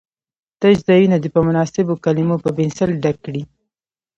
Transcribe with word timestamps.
تش 0.61 0.75
ځایونه 0.87 1.17
دې 1.23 1.29
په 1.35 1.41
مناسبو 1.47 1.93
کلمو 2.03 2.35
په 2.43 2.49
پنسل 2.57 2.89
ډک 3.03 3.17
کړي. 3.25 3.41